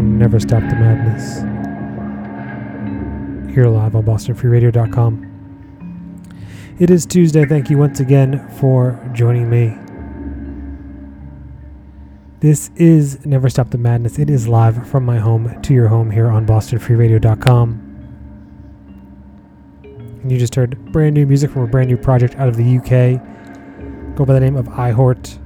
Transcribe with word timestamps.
Never 0.00 0.40
Stop 0.40 0.60
the 0.60 0.76
Madness. 0.76 1.40
Here 3.54 3.66
live 3.66 3.96
on 3.96 4.04
BostonFreeRadio.com. 4.04 5.24
It 6.78 6.90
is 6.90 7.06
Tuesday. 7.06 7.44
Thank 7.44 7.70
you 7.70 7.78
once 7.78 7.98
again 8.00 8.48
for 8.60 9.00
joining 9.12 9.50
me. 9.50 9.76
This 12.40 12.70
is 12.76 13.26
Never 13.26 13.48
Stop 13.48 13.70
the 13.70 13.78
Madness. 13.78 14.18
It 14.18 14.30
is 14.30 14.46
live 14.46 14.86
from 14.86 15.04
my 15.04 15.18
home 15.18 15.60
to 15.62 15.74
your 15.74 15.88
home 15.88 16.10
here 16.12 16.28
on 16.28 16.46
BostonFreeRadio.com. 16.46 17.84
And 20.22 20.30
you 20.30 20.38
just 20.38 20.54
heard 20.54 20.92
brand 20.92 21.14
new 21.14 21.26
music 21.26 21.50
from 21.50 21.62
a 21.62 21.66
brand 21.66 21.88
new 21.88 21.96
project 21.96 22.36
out 22.36 22.46
of 22.46 22.56
the 22.56 22.76
UK. 22.78 23.20
Go 24.14 24.24
by 24.24 24.34
the 24.34 24.40
name 24.40 24.56
of 24.56 24.66
iHort. 24.66 25.38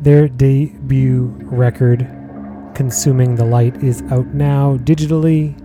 Their 0.00 0.28
debut 0.28 1.34
record, 1.42 2.08
Consuming 2.76 3.36
the 3.36 3.44
Light, 3.46 3.82
is 3.82 4.02
out 4.10 4.26
now 4.34 4.76
digitally 4.76 5.58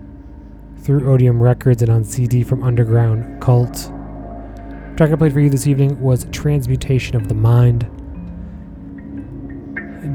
through 0.78 1.12
Odium 1.12 1.42
Records 1.42 1.82
and 1.82 1.90
on 1.90 2.04
CD 2.04 2.42
from 2.42 2.62
Underground 2.62 3.38
Cult. 3.42 3.74
The 3.74 4.94
track 4.96 5.10
I 5.12 5.16
played 5.16 5.34
for 5.34 5.40
you 5.40 5.50
this 5.50 5.66
evening 5.66 6.00
was 6.00 6.24
Transmutation 6.32 7.14
of 7.14 7.28
the 7.28 7.34
Mind. 7.34 7.82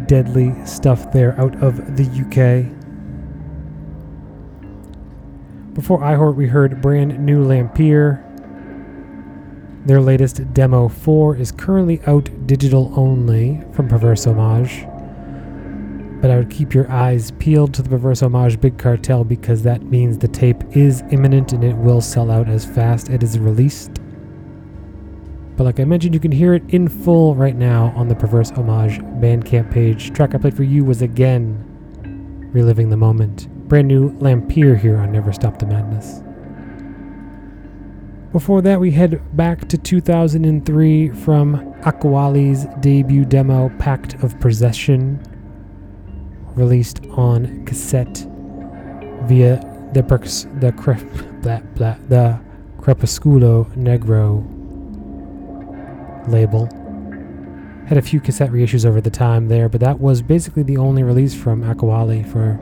Deadly 0.07 0.55
stuff 0.65 1.11
there 1.11 1.39
out 1.39 1.61
of 1.61 1.97
the 1.97 2.03
UK. 2.03 2.65
Before 5.75 5.99
iHort, 5.99 6.33
we 6.33 6.47
heard 6.47 6.81
brand 6.81 7.23
new 7.23 7.45
Lampier. 7.45 8.23
Their 9.85 10.01
latest 10.01 10.51
demo 10.51 10.87
4 10.87 11.35
is 11.35 11.51
currently 11.51 12.01
out 12.07 12.47
digital 12.47 12.91
only 12.95 13.63
from 13.71 13.87
Perverse 13.87 14.25
Homage. 14.25 14.87
But 16.21 16.31
I 16.31 16.37
would 16.37 16.49
keep 16.49 16.73
your 16.73 16.89
eyes 16.91 17.31
peeled 17.31 17.73
to 17.75 17.81
the 17.81 17.89
Perverse 17.89 18.23
Homage 18.23 18.59
Big 18.59 18.77
Cartel 18.77 19.23
because 19.23 19.61
that 19.63 19.83
means 19.83 20.17
the 20.17 20.27
tape 20.27 20.63
is 20.75 21.03
imminent 21.11 21.53
and 21.53 21.63
it 21.63 21.77
will 21.77 22.01
sell 22.01 22.31
out 22.31 22.49
as 22.49 22.65
fast 22.65 23.09
as 23.09 23.15
it 23.15 23.23
is 23.23 23.37
released. 23.37 23.99
But 25.57 25.63
like 25.63 25.79
I 25.79 25.85
mentioned, 25.85 26.13
you 26.13 26.19
can 26.19 26.31
hear 26.31 26.53
it 26.53 26.63
in 26.69 26.87
full 26.87 27.35
right 27.35 27.55
now 27.55 27.91
on 27.95 28.07
the 28.07 28.15
Perverse 28.15 28.51
Homage 28.51 28.99
Bandcamp 28.99 29.71
page. 29.71 30.13
Track 30.13 30.35
I 30.35 30.37
played 30.37 30.55
for 30.55 30.63
you 30.63 30.85
was 30.85 31.01
again 31.01 31.63
Reliving 32.53 32.89
the 32.89 32.97
Moment. 32.97 33.47
Brand 33.67 33.87
new 33.87 34.11
Lampier 34.19 34.79
here 34.79 34.97
on 34.97 35.11
Never 35.11 35.33
Stop 35.33 35.59
the 35.59 35.65
Madness. 35.65 36.21
Before 38.31 38.61
that, 38.61 38.79
we 38.79 38.91
head 38.91 39.21
back 39.35 39.67
to 39.69 39.77
2003 39.77 41.09
from 41.09 41.73
Akwali's 41.81 42.67
debut 42.81 43.25
demo, 43.25 43.69
Pact 43.79 44.15
of 44.23 44.39
Possession, 44.39 45.19
released 46.57 47.05
on 47.11 47.65
cassette 47.65 48.25
via 49.23 49.57
the 49.93 50.01
the 50.59 50.73
crep, 50.73 51.01
blah, 51.41 51.59
blah, 51.75 51.95
the 52.09 52.39
Crepusculo 52.79 53.65
Negro 53.75 54.43
label. 56.27 56.65
Had 57.87 57.97
a 57.97 58.01
few 58.01 58.19
cassette 58.19 58.49
reissues 58.49 58.85
over 58.85 58.99
the 58.99 59.09
time 59.09 59.47
there, 59.47 59.69
but 59.69 59.79
that 59.81 59.99
was 59.99 60.21
basically 60.21 60.63
the 60.63 60.77
only 60.77 61.03
release 61.03 61.33
from 61.33 61.63
Akwali 61.63 62.29
for 62.29 62.53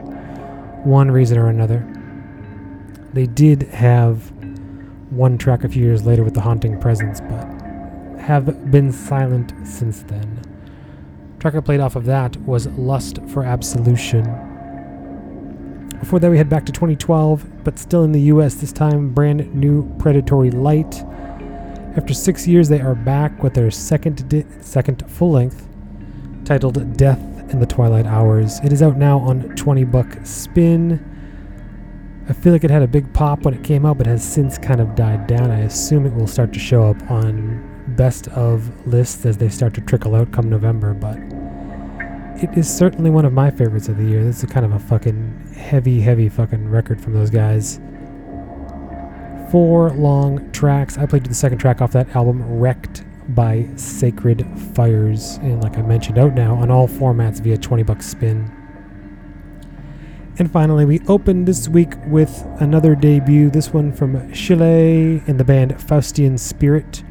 one 0.83 1.09
reason 1.09 1.37
or 1.37 1.47
another. 1.47 1.83
They 3.13 3.25
did 3.25 3.63
have 3.63 4.31
one 5.09 5.37
track 5.37 5.63
a 5.63 5.69
few 5.69 5.83
years 5.83 6.05
later 6.05 6.23
with 6.23 6.33
The 6.33 6.41
Haunting 6.41 6.79
Presence, 6.79 7.21
but 7.21 7.45
have 8.19 8.71
been 8.71 8.91
silent 8.91 9.53
since 9.65 10.03
then. 10.03 10.44
Track 11.51 11.61
I 11.61 11.63
played 11.63 11.79
off 11.79 11.95
of 11.95 12.05
that 12.05 12.35
was 12.37 12.65
Lust 12.69 13.19
for 13.27 13.43
Absolution. 13.43 14.23
Before 15.99 16.17
that, 16.17 16.31
we 16.31 16.37
head 16.37 16.49
back 16.49 16.65
to 16.65 16.71
2012, 16.71 17.63
but 17.63 17.77
still 17.77 18.03
in 18.03 18.11
the 18.11 18.21
US, 18.21 18.55
this 18.55 18.71
time 18.71 19.13
brand 19.13 19.53
new 19.53 19.87
Predatory 19.99 20.49
Light. 20.49 21.03
After 21.95 22.15
six 22.15 22.47
years, 22.47 22.67
they 22.67 22.81
are 22.81 22.95
back 22.95 23.43
with 23.43 23.53
their 23.53 23.69
second, 23.69 24.27
di- 24.27 24.45
second 24.59 25.07
full 25.07 25.33
length 25.33 25.67
titled 26.45 26.97
Death 26.97 27.19
in 27.51 27.59
the 27.59 27.67
Twilight 27.67 28.07
Hours. 28.07 28.59
It 28.61 28.73
is 28.73 28.81
out 28.81 28.97
now 28.97 29.19
on 29.19 29.55
20 29.55 29.83
Buck 29.83 30.17
Spin. 30.23 30.99
I 32.27 32.33
feel 32.33 32.53
like 32.53 32.63
it 32.63 32.71
had 32.71 32.81
a 32.81 32.87
big 32.87 33.13
pop 33.13 33.43
when 33.43 33.53
it 33.53 33.63
came 33.63 33.85
out, 33.85 33.99
but 33.99 34.07
has 34.07 34.23
since 34.23 34.57
kind 34.57 34.81
of 34.81 34.95
died 34.95 35.27
down. 35.27 35.51
I 35.51 35.59
assume 35.59 36.07
it 36.07 36.13
will 36.15 36.25
start 36.25 36.53
to 36.53 36.59
show 36.59 36.89
up 36.89 37.11
on 37.11 37.74
best 37.95 38.27
of 38.29 38.87
lists 38.87 39.25
as 39.25 39.37
they 39.37 39.49
start 39.49 39.73
to 39.75 39.81
trickle 39.81 40.15
out 40.15 40.31
come 40.31 40.49
November, 40.49 40.93
but 40.93 41.17
it 42.43 42.57
is 42.57 42.69
certainly 42.69 43.09
one 43.09 43.25
of 43.25 43.33
my 43.33 43.49
favorites 43.49 43.87
of 43.87 43.97
the 43.97 44.03
year. 44.03 44.23
This 44.23 44.43
is 44.43 44.49
kind 44.49 44.65
of 44.65 44.73
a 44.73 44.79
fucking 44.79 45.53
heavy, 45.57 46.01
heavy 46.01 46.27
fucking 46.27 46.69
record 46.69 46.99
from 46.99 47.13
those 47.13 47.29
guys. 47.29 47.79
Four 49.51 49.91
long 49.91 50.51
tracks. 50.51 50.97
I 50.97 51.05
played 51.05 51.25
the 51.25 51.33
second 51.33 51.59
track 51.59 51.81
off 51.81 51.91
that 51.93 52.13
album, 52.15 52.59
Wrecked 52.59 53.03
by 53.29 53.69
Sacred 53.75 54.45
Fires, 54.75 55.37
and 55.37 55.63
like 55.63 55.77
I 55.77 55.81
mentioned, 55.81 56.17
out 56.17 56.33
now 56.33 56.55
on 56.55 56.69
all 56.69 56.87
formats 56.87 57.39
via 57.39 57.57
20 57.57 57.83
bucks 57.83 58.05
spin. 58.05 58.51
And 60.37 60.51
finally, 60.51 60.83
we 60.83 60.99
open 61.07 61.45
this 61.45 61.69
week 61.69 61.93
with 62.07 62.45
another 62.59 62.95
debut, 62.95 63.49
this 63.49 63.71
one 63.71 63.93
from 63.93 64.33
Chile 64.33 65.23
and 65.25 65.39
the 65.39 65.45
band 65.45 65.75
Faustian 65.75 66.37
Spirit. 66.37 67.03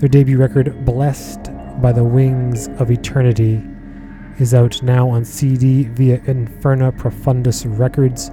Their 0.00 0.08
debut 0.08 0.38
record, 0.38 0.86
Blessed 0.86 1.50
by 1.82 1.92
the 1.92 2.02
Wings 2.02 2.68
of 2.78 2.90
Eternity, 2.90 3.62
is 4.38 4.54
out 4.54 4.82
now 4.82 5.10
on 5.10 5.26
CD 5.26 5.82
via 5.84 6.20
Inferna 6.20 6.90
Profundus 6.90 7.66
Records. 7.78 8.30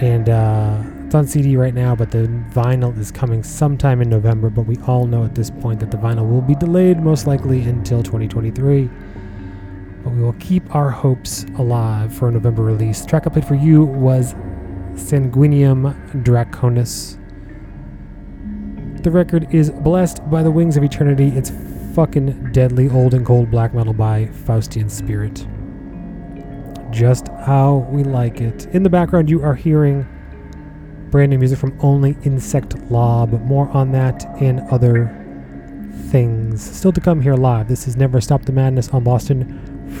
And 0.00 0.30
uh, 0.30 0.82
it's 1.04 1.14
on 1.14 1.26
CD 1.26 1.58
right 1.58 1.74
now, 1.74 1.94
but 1.94 2.10
the 2.10 2.28
vinyl 2.48 2.96
is 2.98 3.12
coming 3.12 3.42
sometime 3.42 4.00
in 4.00 4.08
November. 4.08 4.48
But 4.48 4.62
we 4.62 4.78
all 4.86 5.06
know 5.06 5.22
at 5.22 5.34
this 5.34 5.50
point 5.50 5.80
that 5.80 5.90
the 5.90 5.98
vinyl 5.98 6.26
will 6.26 6.40
be 6.40 6.54
delayed, 6.54 6.98
most 6.98 7.26
likely 7.26 7.60
until 7.64 8.02
2023 8.02 8.88
but 10.02 10.14
we 10.14 10.22
will 10.22 10.32
keep 10.40 10.74
our 10.74 10.88
hopes 10.88 11.44
alive 11.58 12.10
for 12.10 12.28
a 12.28 12.32
November 12.32 12.62
release. 12.62 13.02
The 13.02 13.06
track 13.06 13.26
I 13.26 13.30
played 13.30 13.44
for 13.44 13.54
you 13.54 13.84
was 13.84 14.32
Sanguinium 14.94 15.94
Draconis. 16.24 17.19
The 19.02 19.10
record 19.10 19.54
is 19.54 19.70
Blessed 19.70 20.28
by 20.30 20.42
the 20.42 20.50
Wings 20.50 20.76
of 20.76 20.84
Eternity. 20.84 21.28
It's 21.28 21.50
fucking 21.94 22.52
deadly 22.52 22.90
old 22.90 23.14
and 23.14 23.24
cold 23.24 23.50
black 23.50 23.72
metal 23.72 23.94
by 23.94 24.26
Faustian 24.26 24.90
Spirit. 24.90 25.46
Just 26.90 27.28
how 27.28 27.88
we 27.90 28.04
like 28.04 28.42
it. 28.42 28.66
In 28.74 28.82
the 28.82 28.90
background, 28.90 29.30
you 29.30 29.42
are 29.42 29.54
hearing 29.54 30.06
brand 31.10 31.30
new 31.30 31.38
music 31.38 31.58
from 31.58 31.78
Only 31.80 32.18
Insect 32.24 32.76
Lob. 32.90 33.40
More 33.40 33.70
on 33.70 33.90
that 33.92 34.26
and 34.38 34.60
other 34.70 35.06
things. 36.10 36.62
Still 36.62 36.92
to 36.92 37.00
come 37.00 37.22
here 37.22 37.36
live. 37.36 37.68
This 37.68 37.88
is 37.88 37.96
Never 37.96 38.20
Stop 38.20 38.44
the 38.44 38.52
Madness 38.52 38.90
on 38.90 39.02
Boston 39.02 39.96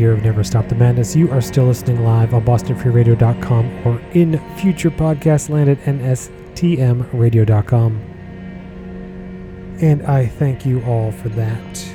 here 0.00 0.12
of 0.12 0.22
Never 0.22 0.42
Stop 0.42 0.66
the 0.66 0.74
Madness, 0.74 1.14
you 1.14 1.30
are 1.30 1.42
still 1.42 1.66
listening 1.66 2.02
live 2.02 2.32
on 2.32 2.42
BostonFreeRadio.com 2.42 3.86
or 3.86 4.00
in 4.12 4.40
future 4.56 4.90
podcast 4.90 5.50
land 5.50 5.68
at 5.68 5.76
NSTMRadio.com. 5.80 7.96
And 9.82 10.02
I 10.06 10.24
thank 10.24 10.64
you 10.64 10.82
all 10.84 11.12
for 11.12 11.28
that. 11.28 11.94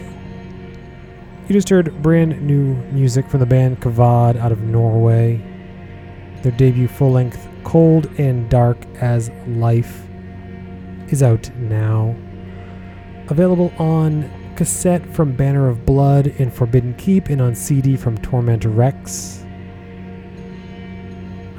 You 1.47 1.53
just 1.53 1.70
heard 1.70 1.99
brand 2.03 2.39
new 2.43 2.76
music 2.91 3.28
from 3.28 3.39
the 3.39 3.47
band 3.47 3.82
Kavad 3.82 4.38
out 4.38 4.51
of 4.51 4.62
Norway. 4.62 5.41
Their 6.43 6.51
debut 6.51 6.88
full 6.88 7.14
length, 7.14 7.47
Cold 7.64 8.06
and 8.20 8.47
Dark 8.51 8.86
as 9.01 9.32
Life, 9.47 10.06
is 11.08 11.24
out 11.24 11.49
now. 11.56 12.16
Available 13.30 13.74
on 13.80 14.30
cassette 14.56 15.06
from 15.14 15.34
Banner 15.34 15.68
of 15.68 15.86
Blood 15.86 16.28
and 16.39 16.53
Forbidden 16.53 16.93
Keep, 16.95 17.30
and 17.30 17.41
on 17.41 17.56
CD 17.56 17.97
from 17.97 18.18
Tormentor 18.18 18.70
Rex. 18.70 19.43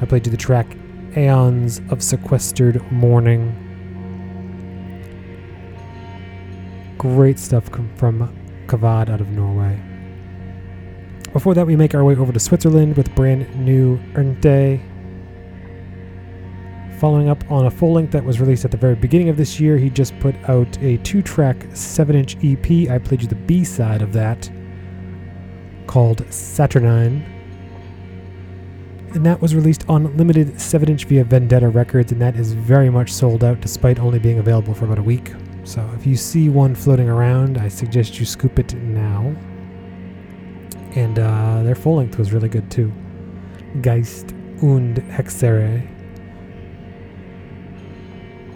I 0.00 0.06
played 0.06 0.26
you 0.26 0.30
the 0.30 0.36
track 0.36 0.76
Aeons 1.16 1.80
of 1.90 2.02
Sequestered 2.02 2.80
Mourning. 2.90 3.62
Great 6.98 7.38
stuff 7.38 7.68
from 7.96 8.34
Kavad 8.66 9.08
out 9.08 9.20
of 9.20 9.28
Norway. 9.30 9.80
Before 11.32 11.54
that, 11.54 11.66
we 11.66 11.76
make 11.76 11.94
our 11.94 12.04
way 12.04 12.16
over 12.16 12.32
to 12.32 12.40
Switzerland 12.40 12.96
with 12.96 13.14
brand 13.14 13.54
new 13.56 13.98
Ernte. 14.14 14.80
Following 16.98 17.28
up 17.28 17.50
on 17.50 17.66
a 17.66 17.70
full 17.70 17.92
length 17.92 18.12
that 18.12 18.24
was 18.24 18.40
released 18.40 18.64
at 18.64 18.70
the 18.70 18.76
very 18.78 18.94
beginning 18.94 19.28
of 19.28 19.36
this 19.36 19.60
year, 19.60 19.76
he 19.76 19.90
just 19.90 20.18
put 20.18 20.34
out 20.48 20.78
a 20.82 20.96
two 20.98 21.20
track 21.20 21.66
7 21.74 22.16
inch 22.16 22.36
EP. 22.42 22.90
I 22.90 22.98
played 22.98 23.20
you 23.20 23.28
the 23.28 23.34
B 23.34 23.64
side 23.64 24.00
of 24.00 24.14
that 24.14 24.50
called 25.86 26.24
Saturnine. 26.32 27.22
And 29.14 29.26
that 29.26 29.42
was 29.42 29.54
released 29.54 29.84
on 29.90 30.16
limited 30.16 30.58
7 30.58 30.88
inch 30.88 31.04
via 31.04 31.24
Vendetta 31.24 31.68
Records, 31.68 32.12
and 32.12 32.22
that 32.22 32.34
is 32.34 32.54
very 32.54 32.88
much 32.88 33.12
sold 33.12 33.44
out 33.44 33.60
despite 33.60 33.98
only 33.98 34.18
being 34.18 34.38
available 34.38 34.72
for 34.72 34.86
about 34.86 34.98
a 34.98 35.02
week. 35.02 35.34
So 35.64 35.86
if 35.94 36.06
you 36.06 36.16
see 36.16 36.48
one 36.48 36.74
floating 36.74 37.10
around, 37.10 37.58
I 37.58 37.68
suggest 37.68 38.18
you 38.18 38.24
scoop 38.24 38.58
it 38.58 38.72
now. 38.72 39.36
And 40.94 41.18
uh, 41.18 41.62
their 41.62 41.74
full 41.74 41.96
length 41.96 42.16
was 42.16 42.32
really 42.32 42.48
good 42.48 42.70
too. 42.70 42.90
Geist 43.82 44.32
und 44.62 44.96
Hexere. 45.10 45.95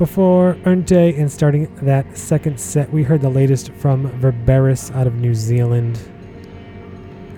Before 0.01 0.57
Ernte 0.65 1.19
and 1.19 1.31
starting 1.31 1.69
that 1.83 2.17
second 2.17 2.59
set, 2.59 2.91
we 2.91 3.03
heard 3.03 3.21
the 3.21 3.29
latest 3.29 3.71
from 3.73 4.09
Verberis 4.19 4.91
out 4.97 5.07
of 5.07 5.17
New 5.17 5.35
Zealand. 5.35 6.01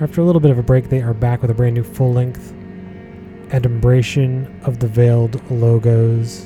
After 0.01 0.21
a 0.21 0.25
little 0.25 0.39
bit 0.39 0.53
of 0.53 0.59
a 0.59 0.63
break, 0.63 0.89
they 0.89 1.03
are 1.03 1.13
back 1.13 1.43
with 1.43 1.51
a 1.51 1.55
brand 1.55 1.75
new 1.75 1.83
full 1.83 2.13
length 2.13 2.55
Adumbration 3.53 4.61
of 4.63 4.79
the 4.79 4.87
Veiled 4.87 5.43
Logos. 5.51 6.45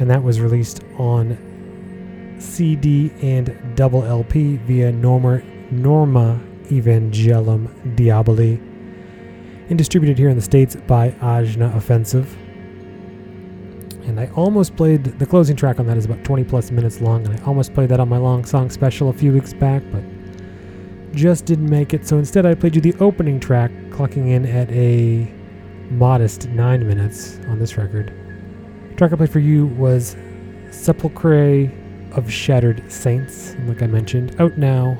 And 0.00 0.10
that 0.10 0.22
was 0.22 0.38
released 0.38 0.84
on 0.98 1.38
CD 2.38 3.10
and 3.22 3.56
double 3.76 4.04
LP 4.04 4.56
via 4.56 4.92
Norma, 4.92 5.40
Norma 5.70 6.38
Diaboli, 6.68 8.58
and 9.70 9.78
distributed 9.78 10.18
here 10.18 10.28
in 10.28 10.36
the 10.36 10.42
States 10.42 10.76
by 10.76 11.12
Ajna 11.22 11.74
Offensive. 11.74 12.36
And 14.06 14.20
I 14.20 14.26
almost 14.34 14.76
played 14.76 15.04
the 15.04 15.26
closing 15.26 15.56
track 15.56 15.80
on 15.80 15.86
that 15.86 15.96
is 15.96 16.04
about 16.04 16.22
20 16.24 16.44
plus 16.44 16.70
minutes 16.70 17.00
long, 17.00 17.26
and 17.26 17.40
I 17.40 17.42
almost 17.44 17.72
played 17.72 17.88
that 17.88 18.00
on 18.00 18.08
my 18.08 18.18
long 18.18 18.44
song 18.44 18.68
special 18.70 19.08
a 19.08 19.12
few 19.12 19.32
weeks 19.32 19.54
back, 19.54 19.82
but 19.90 20.02
just 21.14 21.46
didn't 21.46 21.70
make 21.70 21.94
it. 21.94 22.06
So 22.06 22.18
instead, 22.18 22.44
I 22.44 22.54
played 22.54 22.74
you 22.74 22.82
the 22.82 22.94
opening 23.00 23.40
track, 23.40 23.70
clocking 23.90 24.30
in 24.30 24.44
at 24.46 24.70
a 24.70 25.32
modest 25.90 26.48
9 26.48 26.86
minutes 26.86 27.38
on 27.48 27.58
this 27.58 27.76
record. 27.76 28.12
The 28.90 28.96
track 28.96 29.12
I 29.12 29.16
played 29.16 29.30
for 29.30 29.38
you 29.38 29.66
was 29.66 30.16
Sepulchre 30.70 31.70
of 32.12 32.30
Shattered 32.30 32.90
Saints, 32.92 33.56
like 33.66 33.82
I 33.82 33.86
mentioned, 33.86 34.38
out 34.40 34.58
now 34.58 34.98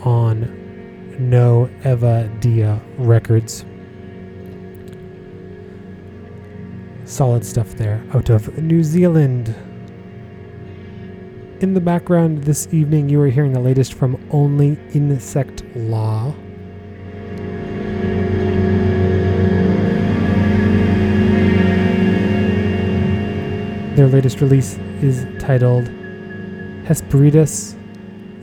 on 0.00 1.18
No 1.18 1.70
Eva 1.84 2.30
Dia 2.40 2.80
Records. 2.98 3.64
Solid 7.06 7.44
stuff 7.44 7.74
there 7.74 8.02
out 8.14 8.30
of 8.30 8.56
New 8.56 8.82
Zealand. 8.82 9.54
In 11.60 11.74
the 11.74 11.80
background 11.80 12.44
this 12.44 12.66
evening, 12.72 13.10
you 13.10 13.20
are 13.20 13.28
hearing 13.28 13.52
the 13.52 13.60
latest 13.60 13.92
from 13.92 14.18
Only 14.30 14.78
Insect 14.94 15.62
Law. 15.76 16.34
Their 23.96 24.08
latest 24.08 24.40
release 24.40 24.78
is 25.02 25.26
titled 25.38 25.88
Hesperides. 26.86 27.76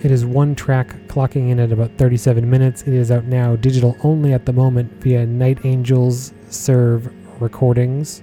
It 0.03 0.11
is 0.11 0.23
one 0.23 0.53
track, 0.53 0.95
clocking 1.07 1.49
in 1.49 1.59
at 1.59 1.71
about 1.71 1.97
37 1.97 2.47
minutes. 2.47 2.83
It 2.83 2.93
is 2.93 3.09
out 3.09 3.25
now, 3.25 3.55
digital 3.55 3.97
only 4.03 4.33
at 4.33 4.45
the 4.45 4.53
moment, 4.53 4.91
via 5.01 5.25
Night 5.25 5.65
Angels 5.65 6.31
Serve 6.49 7.11
Recordings. 7.41 8.21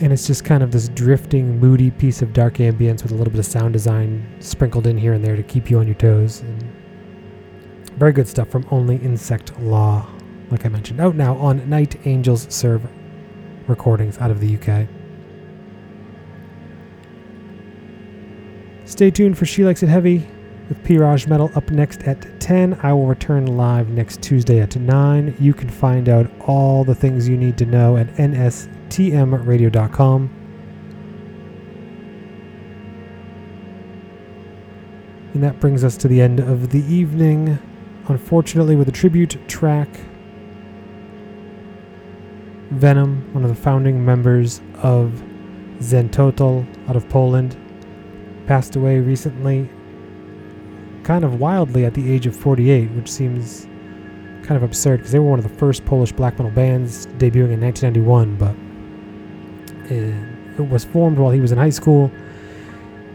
And 0.00 0.12
it's 0.12 0.26
just 0.26 0.44
kind 0.44 0.62
of 0.62 0.72
this 0.72 0.88
drifting, 0.88 1.60
moody 1.60 1.90
piece 1.90 2.20
of 2.20 2.32
dark 2.32 2.54
ambience 2.54 3.02
with 3.02 3.12
a 3.12 3.14
little 3.14 3.30
bit 3.32 3.38
of 3.38 3.46
sound 3.46 3.72
design 3.72 4.26
sprinkled 4.40 4.86
in 4.86 4.98
here 4.98 5.12
and 5.12 5.24
there 5.24 5.36
to 5.36 5.42
keep 5.42 5.70
you 5.70 5.78
on 5.78 5.86
your 5.86 5.94
toes. 5.94 6.40
And 6.40 6.62
very 7.96 8.12
good 8.12 8.26
stuff 8.26 8.48
from 8.48 8.66
Only 8.70 8.96
Insect 8.96 9.58
Law, 9.60 10.06
like 10.50 10.66
I 10.66 10.68
mentioned. 10.68 11.00
Out 11.00 11.14
now 11.14 11.36
on 11.36 11.68
Night 11.68 11.96
Angels 12.06 12.46
Serve 12.50 12.82
recordings 13.68 14.18
out 14.18 14.30
of 14.30 14.40
the 14.40 14.56
UK. 14.56 14.88
Stay 18.84 19.10
tuned 19.10 19.38
for 19.38 19.46
She 19.46 19.64
Likes 19.64 19.82
It 19.82 19.88
Heavy 19.88 20.26
with 20.68 20.82
Pirage 20.84 21.26
Metal 21.26 21.50
up 21.54 21.70
next 21.70 22.02
at 22.02 22.40
10. 22.40 22.78
I 22.82 22.92
will 22.92 23.06
return 23.06 23.46
live 23.46 23.88
next 23.88 24.22
Tuesday 24.22 24.60
at 24.60 24.76
9. 24.76 25.36
You 25.38 25.54
can 25.54 25.68
find 25.68 26.08
out 26.08 26.30
all 26.40 26.84
the 26.84 26.94
things 26.94 27.28
you 27.28 27.36
need 27.36 27.56
to 27.58 27.66
know 27.66 27.96
at 27.96 28.08
nstmradio.com. 28.98 30.30
And 35.34 35.42
that 35.42 35.58
brings 35.58 35.82
us 35.82 35.96
to 35.98 36.08
the 36.08 36.20
end 36.20 36.40
of 36.40 36.70
the 36.70 36.84
evening. 36.84 37.58
Unfortunately, 38.08 38.76
with 38.76 38.88
a 38.88 38.92
tribute 38.92 39.36
track 39.48 39.88
Venom, 42.70 43.32
one 43.32 43.44
of 43.44 43.50
the 43.50 43.62
founding 43.62 44.04
members 44.04 44.60
of 44.82 45.22
Xantotol 45.78 46.66
out 46.88 46.96
of 46.96 47.08
Poland, 47.08 47.56
passed 48.46 48.76
away 48.76 48.98
recently, 48.98 49.68
kind 51.02 51.24
of 51.24 51.40
wildly 51.40 51.84
at 51.84 51.94
the 51.94 52.12
age 52.12 52.26
of 52.26 52.34
48, 52.34 52.90
which 52.92 53.10
seems 53.10 53.66
kind 54.42 54.56
of 54.56 54.62
absurd 54.62 54.98
because 54.98 55.12
they 55.12 55.18
were 55.18 55.30
one 55.30 55.38
of 55.38 55.48
the 55.48 55.56
first 55.56 55.84
Polish 55.84 56.12
black 56.12 56.38
metal 56.38 56.50
bands 56.50 57.06
debuting 57.18 57.52
in 57.52 57.60
1991, 57.60 58.36
but 58.36 58.54
it 59.90 60.68
was 60.68 60.84
formed 60.84 61.18
while 61.18 61.30
he 61.30 61.40
was 61.40 61.52
in 61.52 61.58
high 61.58 61.70
school. 61.70 62.10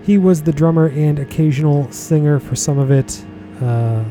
He 0.03 0.17
was 0.17 0.43
the 0.43 0.51
drummer 0.51 0.89
and 0.89 1.19
occasional 1.19 1.91
singer 1.91 2.39
for 2.39 2.55
some 2.55 2.79
of 2.79 2.91
it. 2.91 3.23
Uh, 3.61 4.03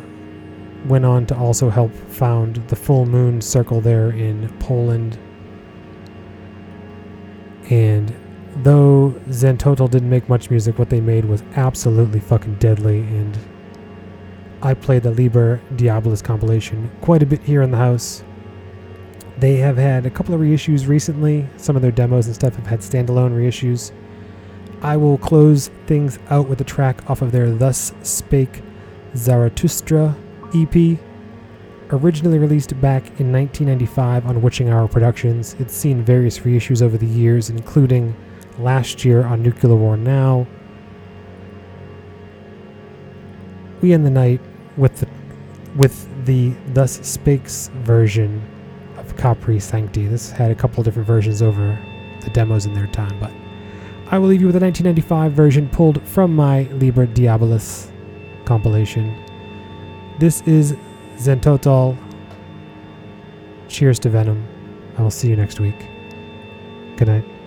went 0.87 1.05
on 1.05 1.27
to 1.27 1.37
also 1.37 1.71
help 1.71 1.93
found 1.93 2.57
the 2.69 2.77
Full 2.77 3.05
Moon 3.05 3.41
Circle 3.41 3.81
there 3.81 4.11
in 4.11 4.49
Poland 4.61 5.19
and 7.71 8.15
though 8.57 9.15
Xantotol 9.29 9.91
didn't 9.91 10.09
make 10.09 10.29
much 10.29 10.51
music, 10.51 10.79
what 10.79 10.91
they 10.91 11.01
made 11.01 11.25
was 11.25 11.43
absolutely 11.55 12.21
fucking 12.21 12.57
deadly. 12.57 13.01
And 13.01 13.39
I 14.63 14.75
played 14.75 15.03
the 15.03 15.11
Liber 15.11 15.61
Diabolus 15.75 16.23
compilation 16.23 16.91
quite 17.01 17.23
a 17.23 17.27
bit 17.27 17.43
here 17.43 17.63
in 17.63 17.71
the 17.71 17.77
house. 17.77 18.23
They 19.39 19.57
have 19.57 19.77
had 19.77 20.05
a 20.05 20.11
couple 20.11 20.35
of 20.35 20.41
reissues 20.41 20.89
recently. 20.89 21.49
Some 21.57 21.77
of 21.77 21.83
their 21.83 21.93
demos 21.93 22.27
and 22.27 22.35
stuff 22.35 22.57
have 22.57 22.67
had 22.67 22.81
standalone 22.81 23.33
reissues. 23.33 23.93
I 24.83 24.97
will 24.97 25.19
close 25.19 25.69
things 25.87 26.19
out 26.31 26.49
with 26.49 26.61
a 26.61 26.65
track 26.65 27.09
off 27.11 27.23
of 27.23 27.33
their 27.33 27.51
Thus 27.51 27.93
Spake 28.03 28.63
Zarathustra 29.17 30.17
EP 30.55 30.99
Originally 31.91 32.39
released 32.39 32.79
back 32.83 33.03
in 33.19 33.33
1995 33.33 34.27
on 34.27 34.43
Witching 34.43 34.69
Hour 34.69 34.89
Productions, 34.89 35.57
it's 35.59 35.73
seen 35.73 36.03
various 36.03 36.41
reissues 36.41 36.83
over 36.83 36.99
the 36.99 37.07
years, 37.07 37.49
including 37.49 38.15
last 38.59 39.07
year 39.07 39.25
on 39.25 39.43
Nuclear 39.43 39.75
War 39.75 39.97
Now. 39.97 40.47
We 43.81 43.95
end 43.95 44.05
the 44.05 44.11
night 44.11 44.43
with 44.77 44.97
the 44.97 45.09
with 45.77 46.27
the 46.27 46.53
Thus 46.75 47.01
Spakes 47.07 47.69
version 47.77 48.43
Capri 49.19 49.61
Sancti. 49.61 50.07
This 50.07 50.31
had 50.31 50.51
a 50.51 50.55
couple 50.55 50.81
of 50.81 50.87
different 50.87 51.07
versions 51.07 51.43
over 51.43 51.79
the 52.23 52.31
demos 52.31 52.65
in 52.65 52.73
their 52.73 52.87
time, 52.87 53.19
but 53.21 53.33
I 54.11 54.19
will 54.19 54.29
leave 54.29 54.41
you 54.41 54.47
with 54.47 54.57
a 54.57 54.61
1995 54.61 55.33
version 55.33 55.69
pulled 55.69 56.01
from 56.09 56.35
my 56.35 56.63
Liber 56.73 57.07
Diabolus 57.07 57.91
compilation. 58.47 59.15
This 60.19 60.41
is 60.43 60.75
Xantotol. 61.17 61.99
Cheers 63.69 63.99
to 64.01 64.09
Venom. 64.09 64.47
I 64.97 65.03
will 65.03 65.11
see 65.11 65.29
you 65.29 65.37
next 65.37 65.61
week. 65.61 65.79
Good 66.97 67.09
night. 67.09 67.38